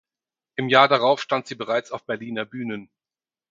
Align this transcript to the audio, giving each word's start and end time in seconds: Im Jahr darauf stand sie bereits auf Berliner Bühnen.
Im 0.55 0.67
Jahr 0.67 0.87
darauf 0.87 1.21
stand 1.21 1.45
sie 1.45 1.53
bereits 1.53 1.91
auf 1.91 2.07
Berliner 2.07 2.43
Bühnen. 2.43 2.89